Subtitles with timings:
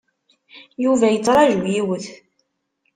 [0.83, 2.05] Yuba yettṛaju yiwet.